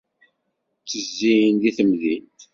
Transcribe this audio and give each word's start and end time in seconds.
Ttezzin 0.81 1.53
di 1.61 1.71
temdint. 1.77 2.39